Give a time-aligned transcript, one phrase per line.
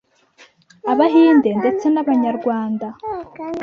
[0.91, 2.87] Abahinde ndetse n’abanyarwanda